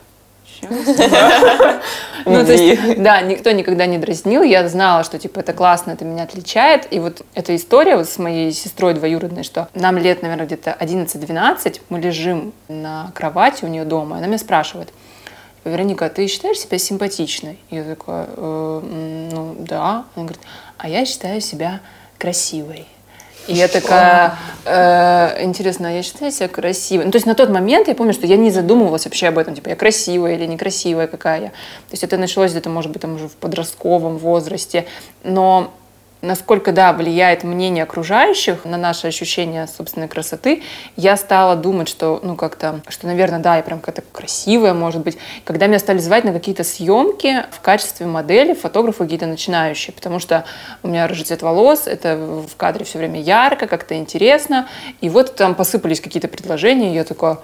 [2.25, 4.43] Ну, то есть, да, никто никогда не дразнил.
[4.43, 6.87] Я знала, что, типа, это классно, это меня отличает.
[6.93, 11.81] И вот эта история вот с моей сестрой двоюродной, что нам лет, наверное, где-то 11-12,
[11.89, 14.93] мы лежим на кровати у нее дома, и она меня спрашивает,
[15.65, 17.59] Вероника, ты считаешь себя симпатичной?
[17.71, 20.05] Я такая, «Э, ну, да.
[20.15, 20.41] Она говорит,
[20.77, 21.81] а я считаю себя
[22.19, 22.87] красивой.
[23.49, 27.05] И я такая, «Э, интересно, а я считаю себя красивой.
[27.05, 29.55] Ну, то есть на тот момент я помню, что я не задумывалась вообще об этом,
[29.55, 31.49] типа, я красивая или некрасивая какая я.
[31.49, 34.87] То есть это началось где-то, может быть, там уже в подростковом возрасте.
[35.25, 35.73] Но
[36.23, 40.63] насколько, да, влияет мнение окружающих на наше ощущение собственной красоты,
[40.97, 45.19] я стала думать, что, ну, как-то, что, наверное, да, я прям какая-то красивая, может быть.
[45.45, 50.45] Когда меня стали звать на какие-то съемки в качестве модели, фотографы какие-то начинающие, потому что
[50.83, 54.69] у меня рыжий цвет волос, это в кадре все время ярко, как-то интересно.
[55.01, 57.39] И вот там посыпались какие-то предложения, и я такая,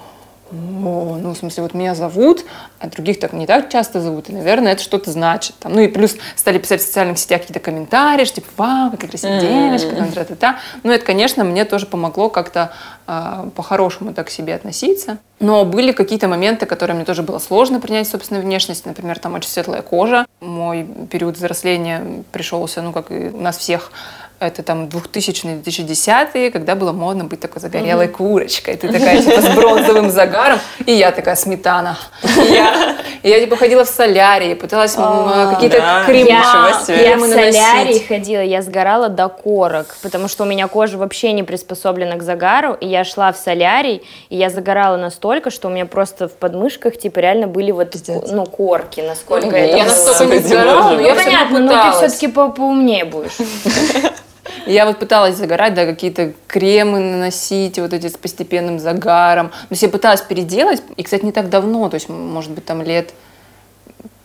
[0.50, 2.44] о, ну, в смысле, вот меня зовут,
[2.78, 5.56] а других так не так часто зовут, и, наверное, это что-то значит.
[5.60, 9.08] Там, ну, и плюс стали писать в социальных сетях какие-то комментарии, что, типа, вау, какая
[9.08, 10.58] красивая девочка, там, тра-та-та.
[10.82, 12.72] Ну, это, конечно, мне тоже помогло как-то
[13.06, 15.18] а, по-хорошему так к себе относиться.
[15.40, 18.86] Но были какие-то моменты, которые мне тоже было сложно принять собственную внешность.
[18.86, 20.26] Например, там очень светлая кожа.
[20.40, 23.92] Мой период взросления пришелся, ну, как и у нас всех,
[24.40, 28.76] это там 2000-2010, когда было модно быть такой загорелой курочкой.
[28.76, 31.98] Ты такая, типа, с бронзовым загаром, и я такая сметана.
[32.22, 36.04] Я, я типа, ходила в солярии, пыталась какие-то да.
[36.06, 36.28] крема.
[36.28, 38.08] Я в кремы солярий наносить.
[38.08, 42.74] ходила, я сгорала до корок, потому что у меня кожа вообще не приспособлена к загару,
[42.74, 46.96] и я шла в солярий, и я загорала настолько, что у меня просто в подмышках,
[46.96, 47.96] типа, реально были вот,
[48.30, 51.98] ну, корки, насколько Ну, это я настолько не сгорала, но Ну, я понятно, но ты
[51.98, 53.36] все-таки по поумнее будешь.
[54.66, 59.50] Я вот пыталась загорать, да, какие-то кремы наносить, вот эти с постепенным загаром.
[59.70, 63.12] Есть я пыталась переделать, и, кстати, не так давно, то есть, может быть, там лет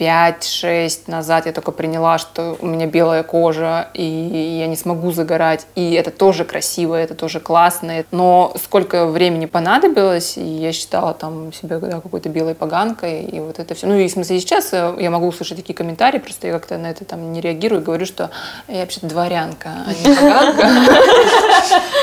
[0.03, 5.65] 5-6 назад я только приняла, что у меня белая кожа, и я не смогу загорать.
[5.75, 8.03] И это тоже красиво, это тоже классно.
[8.11, 13.59] Но сколько времени понадобилось, и я считала там себя да, какой-то белой поганкой, и вот
[13.59, 13.87] это все.
[13.87, 17.05] Ну и в смысле сейчас я могу услышать такие комментарии, просто я как-то на это
[17.05, 18.29] там не реагирую, говорю, что
[18.67, 20.69] я вообще-то дворянка, а не поганка.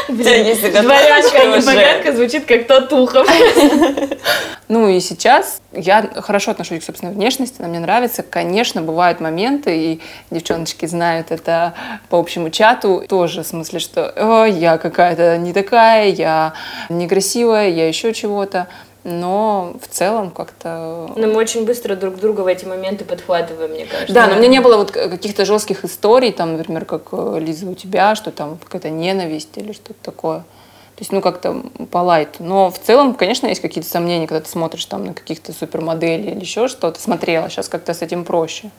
[0.83, 3.25] Дворянка, а не поганка звучит как татуха.
[4.71, 7.90] Ну и сейчас я хорошо отношусь к собственной внешности, она мне нравится.
[8.31, 10.01] Конечно, бывают моменты, и
[10.31, 11.75] девчоночки знают это
[12.09, 16.55] по общему чату, тоже в смысле, что я какая-то не такая, я
[16.89, 18.69] некрасивая, я еще чего-то
[19.05, 21.11] но в целом как-то...
[21.17, 24.13] Но мы очень быстро друг друга в эти моменты подхватываем, мне кажется.
[24.13, 27.67] Да, но у меня не было вот каких-то жестких историй, там, например, как э, Лиза
[27.67, 30.45] у тебя, что там какая-то ненависть или что-то такое.
[31.01, 32.45] То есть, ну, как-то по лайту.
[32.45, 36.41] Но в целом, конечно, есть какие-то сомнения, когда ты смотришь там на каких-то супермоделей или
[36.41, 37.01] еще что-то.
[37.01, 38.71] Смотрела, сейчас как-то с этим проще.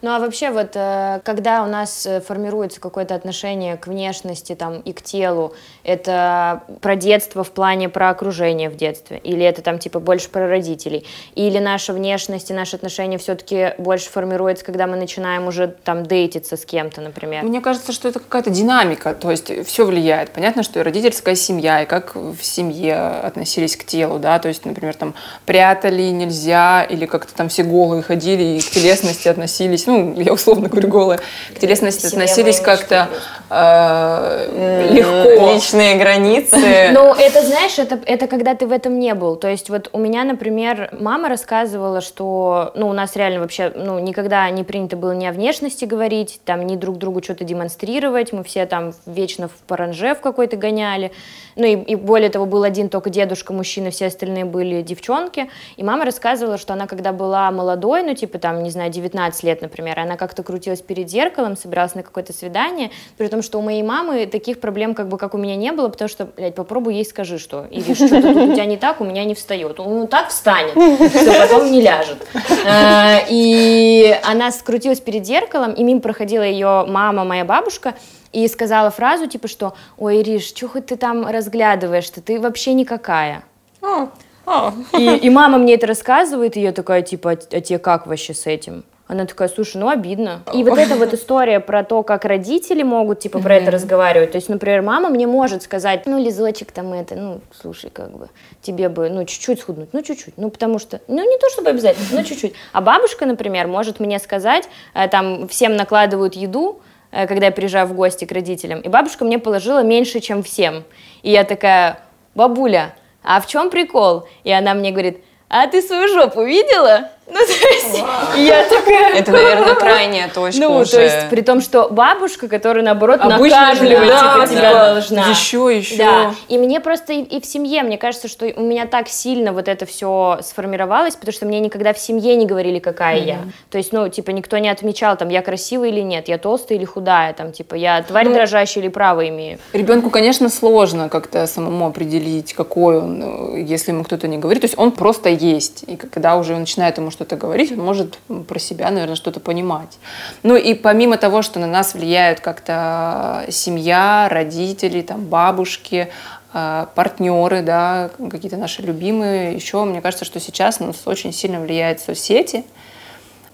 [0.00, 4.80] Ну, а вообще вот, э, когда у нас э, формируется какое-то отношение к внешности там
[4.80, 5.52] и к телу,
[5.84, 9.18] это про детство в плане про окружение в детстве?
[9.18, 11.06] Или это там типа больше про родителей?
[11.34, 16.56] Или наша внешность и наши отношения все-таки больше формируется, когда мы начинаем уже там дейтиться
[16.56, 17.44] с кем-то, например?
[17.44, 20.30] Мне кажется, что это какая-то динамика, то есть все влияет.
[20.30, 24.48] Понятно, что и родительская семья, семья, и как в семье относились к телу, да, то
[24.48, 25.14] есть, например, там
[25.46, 30.68] прятали нельзя, или как-то там все голые ходили и к телесности относились, ну, я условно
[30.68, 31.18] говорю голые,
[31.54, 33.08] к телесности Семья относились как-то
[33.50, 35.54] э, легко.
[35.54, 36.56] Личные границы.
[36.96, 39.98] Ну, это, знаешь, это, это когда ты в этом не был, то есть вот у
[39.98, 45.12] меня, например, мама рассказывала, что, ну, у нас реально вообще, ну, никогда не принято было
[45.12, 49.52] ни о внешности говорить, там, ни друг другу что-то демонстрировать, мы все там вечно в
[49.66, 51.12] паранже в какой-то гоняли,
[51.56, 55.50] ну и, и более того, был один только дедушка, мужчина, все остальные были девчонки.
[55.76, 59.62] И мама рассказывала, что она когда была молодой, ну типа там, не знаю, 19 лет,
[59.62, 63.82] например, она как-то крутилась перед зеркалом, собиралась на какое-то свидание, при том, что у моей
[63.82, 67.04] мамы таких проблем как бы как у меня не было, потому что, блядь, попробуй ей
[67.04, 67.66] скажи, что.
[67.70, 69.78] Или что-то тут у тебя не так, у меня не встает.
[69.78, 70.72] Ну так встанет,
[71.10, 72.18] все, потом не ляжет.
[72.66, 77.94] А, и она скрутилась перед зеркалом, и мимо проходила ее мама, моя бабушка,
[78.36, 83.42] и сказала фразу типа, что «Ой, Ириш, что хоть ты там разглядываешь-то, ты вообще никакая».
[83.80, 84.08] О,
[84.44, 84.72] о.
[84.98, 88.46] И, и мама мне это рассказывает, и я такая, типа, а тебе как вообще с
[88.46, 88.84] этим?
[89.08, 90.42] Она такая, слушай, ну обидно.
[90.52, 94.32] И вот эта вот история про то, как родители могут, типа, про это разговаривать.
[94.32, 98.28] То есть, например, мама мне может сказать, ну, Лизочек, там это, ну, слушай, как бы,
[98.60, 100.36] тебе бы, ну, чуть-чуть схуднуть, ну, чуть-чуть.
[100.36, 102.54] Ну, потому что, ну, не то чтобы обязательно, но чуть-чуть.
[102.72, 106.80] А бабушка, например, может мне сказать, э, там, всем накладывают еду,
[107.24, 108.80] когда я приезжаю в гости к родителям.
[108.80, 110.84] И бабушка мне положила меньше, чем всем.
[111.22, 112.00] И я такая,
[112.34, 114.28] бабуля, а в чем прикол?
[114.44, 117.10] И она мне говорит, а ты свою жопу видела?
[117.28, 118.04] Ну, то есть,
[118.36, 119.14] я такая...
[119.14, 120.92] Это, наверное, крайняя точка Ну, уже.
[120.92, 125.26] то есть, при том, что бабушка, которая, наоборот, Обычно накармливает да, типа, да, тебя должна.
[125.28, 125.96] Еще, еще.
[125.96, 129.52] Да, и мне просто и, и в семье, мне кажется, что у меня так сильно
[129.52, 133.26] вот это все сформировалось, потому что мне никогда в семье не говорили, какая mm-hmm.
[133.26, 133.38] я.
[133.70, 136.84] То есть, ну, типа, никто не отмечал, там, я красивая или нет, я толстая или
[136.84, 139.58] худая, там, типа, я тварь ну, дрожащая или право имею.
[139.72, 144.62] Ребенку, конечно, сложно как-то самому определить, какой он, если ему кто-то не говорит.
[144.62, 145.84] То есть он просто есть.
[145.88, 149.98] И когда уже начинает ему что-то говорить, он может про себя, наверное, что-то понимать.
[150.42, 156.08] Ну и помимо того, что на нас влияют как-то семья, родители, там, бабушки,
[156.52, 159.54] э, партнеры, да, какие-то наши любимые.
[159.54, 162.64] Еще, мне кажется, что сейчас нас очень сильно влияют соцсети.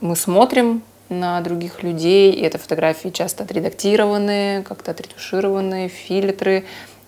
[0.00, 6.64] Мы смотрим на других людей, и это фотографии часто отредактированные, как-то отретушированные, фильтры.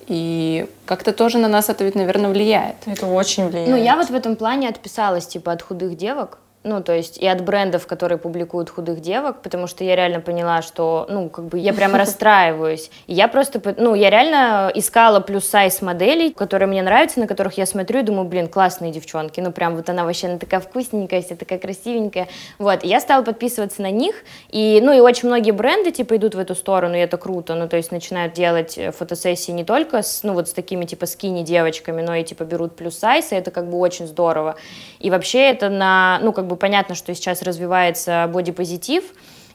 [0.07, 2.77] И как-то тоже на нас это ведь, наверное, влияет.
[2.87, 3.71] Это очень влияет.
[3.71, 6.38] Ну, я вот в этом плане отписалась, типа, от худых девок.
[6.66, 10.62] Ну, то есть и от брендов, которые публикуют худых девок, потому что я реально поняла,
[10.62, 12.90] что, ну, как бы я прямо расстраиваюсь.
[13.07, 17.66] И я просто, ну, я реально искала плюс-сайз моделей, которые мне нравятся, на которых я
[17.66, 19.40] смотрю и думаю, блин, классные девчонки.
[19.40, 22.29] Ну, прям вот она вообще, она такая вкусненькая, вся такая красивенькая.
[22.59, 24.14] Вот, и я стала подписываться на них.
[24.48, 27.57] И, ну, и очень многие бренды, типа, идут в эту сторону, и это круто.
[27.57, 31.05] Ну, то есть начинают делать э, фотосессии не только с, ну, вот с такими, типа,
[31.05, 34.57] скини девочками, но и, типа, берут плюс-сайз, и это как бы очень здорово.
[34.98, 39.05] И вообще это на, ну, как бы понятно, что сейчас развивается бодипозитив,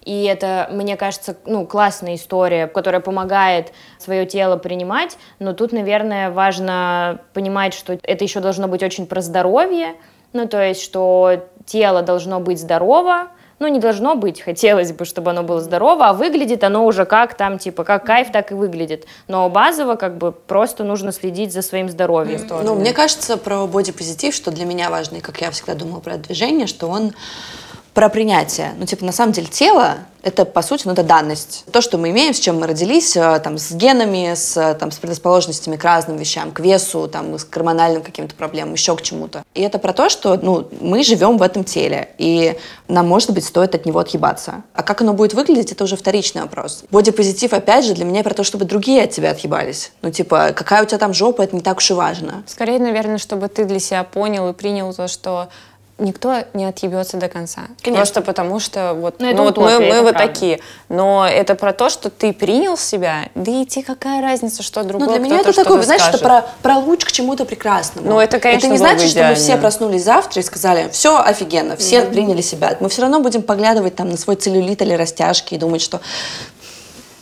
[0.03, 5.17] и это, мне кажется, ну, классная история, которая помогает свое тело принимать.
[5.39, 9.95] Но тут, наверное, важно понимать, что это еще должно быть очень про здоровье.
[10.31, 13.27] Ну, то есть, что тело должно быть здорово,
[13.59, 17.35] ну, не должно быть, хотелось бы, чтобы оно было здорово, а выглядит оно уже как
[17.35, 19.05] там, типа, как кайф, так и выглядит.
[19.27, 22.41] Но базово, как бы, просто нужно следить за своим здоровьем.
[22.41, 22.63] Mm-hmm.
[22.63, 26.17] Ну, мне кажется, про бодипозитив, что для меня важно, и как я всегда думала про
[26.17, 27.13] движение, что он
[27.93, 28.73] про принятие.
[28.77, 31.65] Ну, типа, на самом деле, тело— это, по сути, ну, это данность.
[31.71, 34.97] То, что мы имеем, с чем мы родились, э, там, с генами, с, там, с
[34.97, 39.43] предрасположенностями к разным вещам, к весу, там, к гормональным каким-то проблемам, еще к чему-то.
[39.55, 43.45] И это про то, что, ну, мы живем в этом теле, и нам, может быть,
[43.45, 44.63] стоит от него отъебаться.
[44.73, 46.83] А как оно будет выглядеть, это уже вторичный вопрос.
[46.91, 49.91] Бодипозитив, опять же, для меня про то, чтобы другие от тебя отъебались.
[50.01, 52.43] Ну, типа, какая у тебя там жопа, это не так уж и важно.
[52.45, 55.49] Скорее, наверное, чтобы ты для себя понял и принял то, что
[55.99, 57.61] никто не отъебется до конца.
[57.81, 57.97] Конечно.
[57.97, 60.33] Просто потому что вот, ну, ну вот мы, мы вот правда.
[60.33, 60.59] такие.
[60.87, 65.07] Но это про то, что ты принял себя, да и тебе какая разница, что другой
[65.07, 68.09] Ну для меня это такое, знаешь, это про, про луч к чему-то прекрасному.
[68.09, 71.75] Ну это, конечно, Это не значит, что мы все проснулись завтра и сказали, все офигенно,
[71.75, 72.11] все mm-hmm.
[72.11, 72.75] приняли себя.
[72.79, 76.01] Мы все равно будем поглядывать там на свой целлюлит или растяжки и думать, что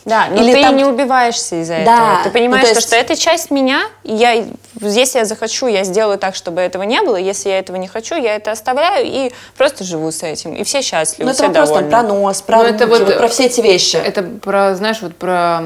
[0.08, 0.76] да, но Или ты там...
[0.76, 1.80] не убиваешься из-за да.
[1.80, 2.24] этого.
[2.24, 2.80] Ты понимаешь, ну, есть...
[2.80, 4.44] что, что это часть меня, и я,
[4.80, 7.16] если я захочу, я сделаю так, чтобы этого не было.
[7.16, 10.54] Если я этого не хочу, я это оставляю и просто живу с этим.
[10.54, 11.90] И все счастливы, ну, все это довольны.
[11.90, 13.96] просто про нос, про, руки, это вот, вот про все эти вещи.
[13.96, 15.62] Это про, знаешь, вот про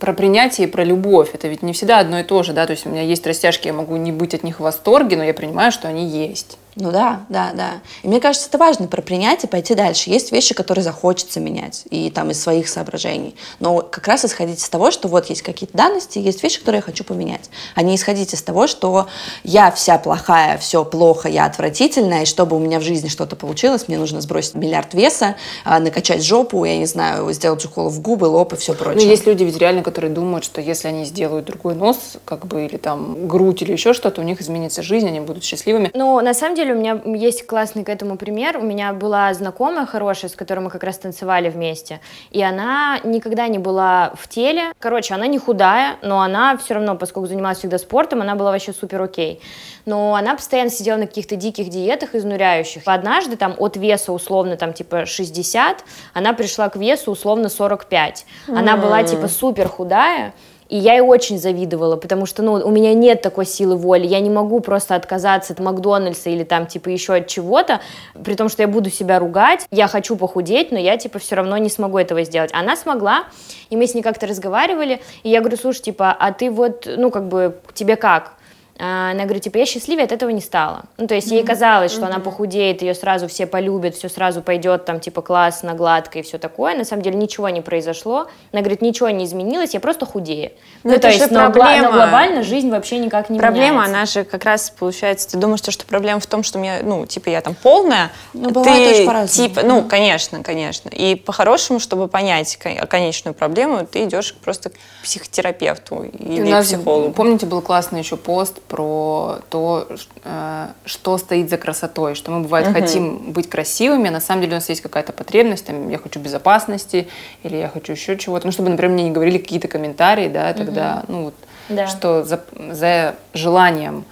[0.00, 1.30] про принятие и про любовь.
[1.34, 3.68] Это ведь не всегда одно и то же, да, то есть у меня есть растяжки,
[3.68, 6.58] я могу не быть от них в восторге, но я принимаю, что они есть.
[6.80, 7.70] Ну да, да, да.
[8.02, 10.10] И мне кажется, это важно про принятие, пойти дальше.
[10.10, 13.34] Есть вещи, которые захочется менять, и там из своих соображений.
[13.58, 16.82] Но как раз исходить из того, что вот есть какие-то данности, есть вещи, которые я
[16.82, 17.50] хочу поменять.
[17.74, 19.08] А не исходить из того, что
[19.42, 23.88] я вся плохая, все плохо, я отвратительная, и чтобы у меня в жизни что-то получилось,
[23.88, 28.26] мне нужно сбросить миллиард веса, а, накачать жопу, я не знаю, сделать укол в губы,
[28.26, 29.04] лоб и все ну, прочее.
[29.04, 32.66] Ну, есть люди ведь реально, которые думают, что если они сделают другой нос, как бы,
[32.66, 35.90] или там грудь, или еще что-то, у них изменится жизнь, они будут счастливыми.
[35.94, 38.58] Ну, на самом деле, деле у меня есть классный к этому пример.
[38.58, 42.00] У меня была знакомая хорошая, с которой мы как раз танцевали вместе.
[42.30, 44.72] И она никогда не была в теле.
[44.78, 48.72] Короче, она не худая, но она все равно, поскольку занималась всегда спортом, она была вообще
[48.72, 49.40] супер окей.
[49.86, 52.82] Но она постоянно сидела на каких-то диких диетах изнуряющих.
[52.84, 58.26] Однажды там от веса условно там типа 60, она пришла к весу условно 45.
[58.48, 58.80] Она mm.
[58.80, 60.34] была типа супер худая,
[60.68, 64.20] и я ей очень завидовала, потому что, ну, у меня нет такой силы воли, я
[64.20, 67.80] не могу просто отказаться от Макдональдса или там, типа, еще от чего-то,
[68.22, 71.56] при том, что я буду себя ругать, я хочу похудеть, но я, типа, все равно
[71.58, 72.50] не смогу этого сделать.
[72.52, 73.24] Она смогла,
[73.70, 77.10] и мы с ней как-то разговаривали, и я говорю, слушай, типа, а ты вот, ну,
[77.10, 78.37] как бы, тебе как?
[78.80, 80.84] А, она говорит, типа, я счастливее от этого не стала.
[80.98, 84.84] Ну, то есть ей казалось, что она похудеет, ее сразу все полюбят, все сразу пойдет
[84.84, 86.76] там, типа, классно, гладко и все такое.
[86.76, 88.28] На самом деле ничего не произошло.
[88.52, 90.52] Она говорит, ничего не изменилось, я просто худее.
[90.84, 91.88] Но ну, ну, то есть, но, проблема.
[91.88, 93.90] но глобально жизнь вообще никак не проблема, меняется.
[93.90, 97.30] она же как раз, получается, ты думаешь, что проблема в том, что мне, ну, типа,
[97.30, 98.12] я там полная.
[98.32, 99.48] Ну, бывает ты, очень по-разному.
[99.48, 100.88] Типа, ну, конечно, конечно.
[100.90, 102.56] И по-хорошему, чтобы понять
[102.88, 107.12] конечную проблему, ты идешь просто к психотерапевту или к психологу.
[107.12, 109.88] Помните, был классный еще пост про то,
[110.24, 112.74] э, что стоит за красотой, что мы, бывает, угу.
[112.74, 116.20] хотим быть красивыми, а на самом деле у нас есть какая-то потребность, там, я хочу
[116.20, 117.08] безопасности,
[117.42, 121.02] или я хочу еще чего-то, ну, чтобы, например, мне не говорили какие-то комментарии, да, тогда,
[121.04, 121.12] угу.
[121.12, 121.34] ну, вот,
[121.68, 121.86] да.
[121.86, 124.04] что за, за желанием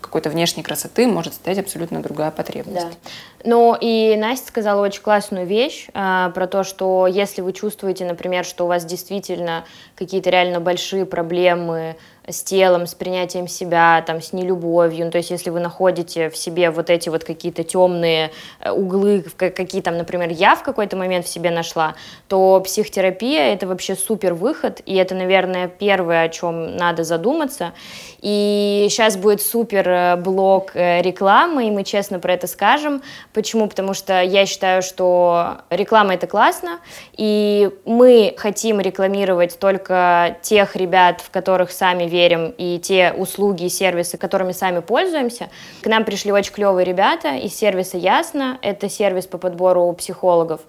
[0.00, 2.86] какой-то внешней красоты может стоять абсолютно другая потребность.
[2.86, 3.10] Да.
[3.44, 8.44] Ну и Настя сказала очень классную вещь а, про то, что если вы чувствуете, например,
[8.44, 9.64] что у вас действительно
[9.96, 11.96] какие-то реально большие проблемы
[12.28, 15.06] с телом, с принятием себя, там, с нелюбовью.
[15.06, 18.30] Ну, то есть, если вы находите в себе вот эти вот какие-то темные
[18.60, 21.94] э, углы, какие там, например, я в какой-то момент в себе нашла,
[22.28, 27.72] то психотерапия— это вообще супер выход, и это, наверное, первое, о чем надо задуматься.
[28.20, 33.02] И сейчас будет супер э, блок э, рекламы, и мы честно про это скажем.
[33.32, 33.66] Почему?
[33.66, 36.78] Потому что я считаю, что реклама— это классно,
[37.16, 43.68] и мы хотим рекламировать только тех ребят, в которых сами верим, и те услуги и
[43.68, 45.48] сервисы, которыми сами пользуемся.
[45.82, 48.58] К нам пришли очень клевые ребята из сервиса «Ясно».
[48.62, 50.60] Это сервис по подбору психологов.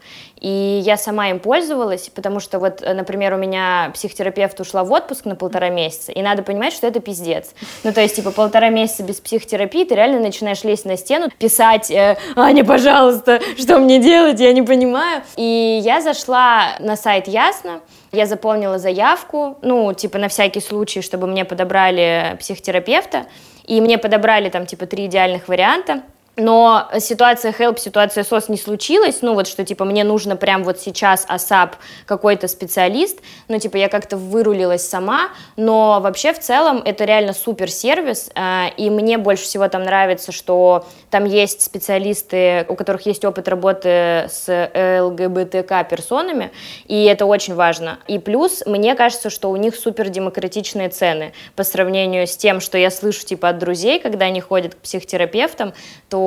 [0.43, 5.23] И я сама им пользовалась, потому что вот, например, у меня психотерапевт ушла в отпуск
[5.23, 7.51] на полтора месяца, и надо понимать, что это пиздец.
[7.85, 11.89] Ну, то есть, типа, полтора месяца без психотерапии, ты реально начинаешь лезть на стену, писать,
[11.89, 15.23] э, Аня, пожалуйста, что мне делать, я не понимаю.
[15.37, 17.79] И я зашла на сайт Ясно,
[18.11, 23.27] я заполнила заявку, ну, типа, на всякий случай, чтобы мне подобрали психотерапевта,
[23.63, 26.03] и мне подобрали там, типа, три идеальных варианта.
[26.35, 30.79] Но ситуация help, ситуация SOS не случилась, ну вот что типа мне нужно прям вот
[30.79, 31.73] сейчас ASAP
[32.07, 37.69] какой-то специалист, ну типа я как-то вырулилась сама, но вообще в целом это реально супер
[37.69, 43.23] сервис, э, и мне больше всего там нравится, что там есть специалисты, у которых есть
[43.25, 46.51] опыт работы с ЛГБТК персонами,
[46.85, 47.99] и это очень важно.
[48.07, 52.79] И плюс мне кажется, что у них супер демократичные цены по сравнению с тем, что
[52.79, 55.75] я слышу типа от друзей, когда они ходят к психотерапевтам,
[56.09, 56.22] то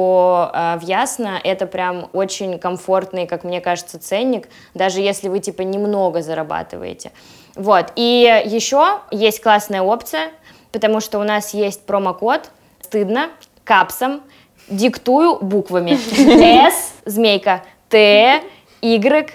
[0.53, 5.63] э, в Ясно это прям очень комфортный, как мне кажется, ценник, даже если вы типа
[5.63, 7.13] немного зарабатываете.
[7.55, 7.93] Вот.
[7.97, 10.31] И еще есть классная опция,
[10.73, 13.31] потому что у нас есть промокод «Стыдно»
[13.65, 14.23] капсом,
[14.69, 15.97] диктую буквами.
[16.71, 18.43] С, змейка, Т,
[18.83, 19.31] Y,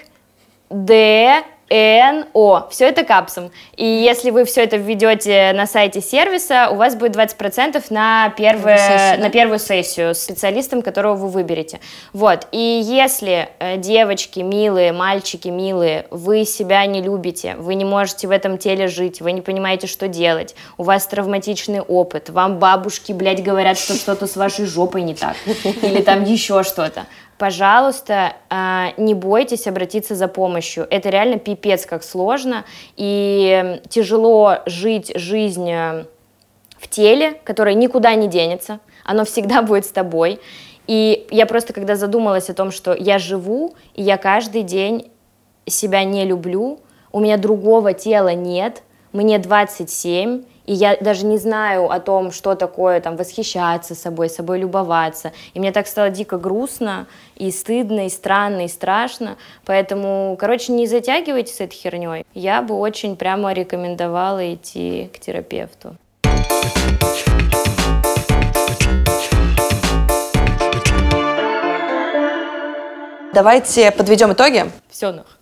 [0.70, 1.42] Д,
[1.72, 2.68] НО.
[2.70, 3.50] Все это капсом.
[3.76, 8.76] И если вы все это введете на сайте сервиса, у вас будет 20% на, первое,
[8.76, 9.22] сессию, да?
[9.22, 11.80] на первую сессию с специалистом, которого вы выберете.
[12.12, 12.46] Вот.
[12.52, 18.30] И если э, девочки милые, мальчики милые, вы себя не любите, вы не можете в
[18.30, 23.42] этом теле жить, вы не понимаете, что делать, у вас травматичный опыт, вам бабушки, блядь,
[23.42, 27.06] говорят, что что-то с вашей жопой не так, или там еще что-то,
[27.42, 30.86] пожалуйста, а, не бойтесь обратиться за помощью.
[30.88, 32.64] Это реально пипец как сложно,
[32.96, 36.04] и тяжело жить жизнь э,
[36.78, 40.38] в теле, которое никуда не денется, оно всегда будет с тобой.
[40.86, 45.10] И я просто, когда задумалась о том, что я живу, и я каждый день
[45.66, 46.78] себя не люблю,
[47.10, 52.54] у меня другого тела нет, мне 27, и я даже не знаю о том, что
[52.54, 55.32] такое там восхищаться собой, собой любоваться.
[55.54, 57.06] И мне так стало дико грустно,
[57.36, 59.36] и стыдно, и странно, и страшно.
[59.64, 62.24] Поэтому, короче, не затягивайте с этой херней.
[62.34, 65.96] Я бы очень прямо рекомендовала идти к терапевту.
[73.34, 74.70] Давайте подведем итоги.
[74.90, 75.38] Все, нах.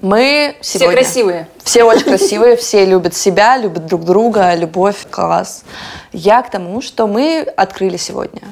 [0.00, 0.88] Мы сегодня...
[0.88, 1.48] Все красивые.
[1.62, 5.64] Все очень красивые, все любят себя, любят друг друга, любовь, класс.
[6.12, 8.42] Я к тому, что мы открыли сегодня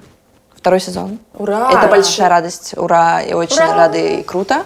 [0.55, 1.19] второй сезон.
[1.35, 1.71] Ура!
[1.73, 3.75] Это большая радость, ура, и очень ура!
[3.75, 4.65] рады и круто.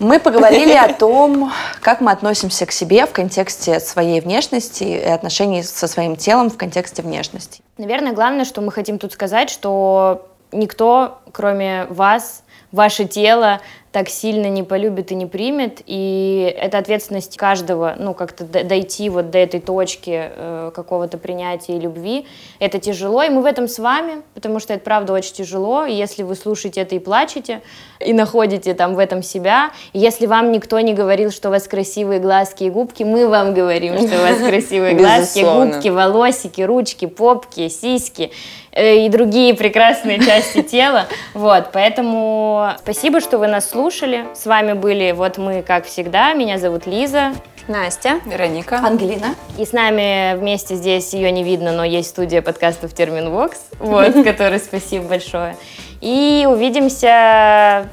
[0.00, 5.62] Мы поговорили о том, как мы относимся к себе в контексте своей внешности и отношений
[5.62, 7.62] со своим телом в контексте внешности.
[7.78, 12.42] Наверное, главное, что мы хотим тут сказать, что никто, кроме вас,
[12.72, 13.60] ваше тело
[13.94, 19.30] так сильно не полюбит и не примет, и это ответственность каждого, ну, как-то дойти вот
[19.30, 22.26] до этой точки э, какого-то принятия и любви.
[22.58, 25.94] Это тяжело, и мы в этом с вами, потому что это правда очень тяжело, и
[25.94, 27.62] если вы слушаете это и плачете,
[28.00, 31.68] и находите там в этом себя, и если вам никто не говорил, что у вас
[31.68, 37.06] красивые глазки и губки, мы вам говорим, что у вас красивые глазки, губки, волосики, ручки,
[37.06, 38.32] попки, сиськи,
[38.76, 41.06] и другие прекрасные части тела.
[41.32, 44.26] Вот, поэтому спасибо, что вы нас слушали.
[44.34, 46.32] С вами были вот мы, как всегда.
[46.34, 47.32] Меня зовут Лиза.
[47.66, 48.20] Настя.
[48.26, 48.76] Вероника.
[48.76, 49.34] Ангелина.
[49.58, 54.58] И с нами вместе здесь ее не видно, но есть студия подкастов Терминвокс, вот, которой
[54.58, 55.56] спасибо большое.
[56.02, 57.88] И увидимся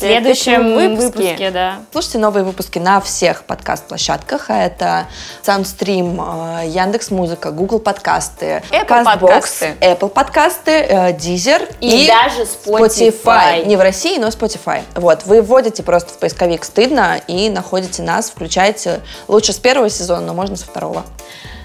[0.00, 1.18] следующем выпуске.
[1.18, 1.78] выпуске да.
[1.92, 4.50] Слушайте новые выпуски на всех подкаст-площадках.
[4.50, 5.06] А это
[5.44, 9.74] SoundStream, э, Яндекс Музыка, Google подкасты, Apple CastBox, подкасты.
[9.80, 13.22] Apple подкасты, э, Deezer и, и даже Spotify.
[13.24, 13.66] Spotify.
[13.66, 14.82] Не в России, но Spotify.
[14.94, 19.00] Вот, вы вводите просто в поисковик «Стыдно» и находите нас, включаете.
[19.28, 21.04] Лучше с первого сезона, но можно со второго.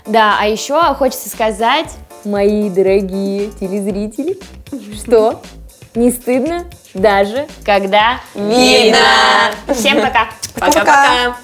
[0.05, 1.89] Да, а еще хочется сказать,
[2.25, 4.37] мои дорогие телезрители,
[4.95, 5.41] что
[5.95, 8.97] не стыдно даже когда видно.
[9.73, 10.29] Всем пока.
[10.53, 11.37] Пока-пока.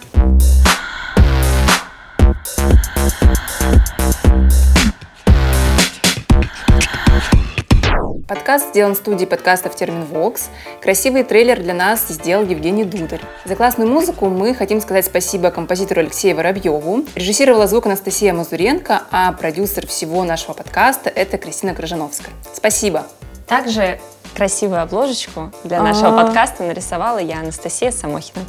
[8.28, 10.50] Подкаст сделан в студии подкастов Терминвокс.
[10.82, 13.20] Красивый трейлер для нас сделал Евгений Дударь.
[13.44, 17.04] За классную музыку мы хотим сказать спасибо композитору Алексею Воробьеву.
[17.16, 22.34] Режиссировала звук Анастасия Мазуренко, а продюсер всего нашего подкаста– это Кристина Крыжановская.
[22.54, 23.06] Спасибо!
[23.48, 24.00] Также
[24.36, 28.46] красивую обложечку для нашего подкаста нарисовала я, Анастасия Самохина.